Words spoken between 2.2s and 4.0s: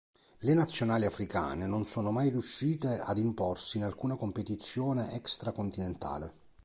riuscite ad imporsi in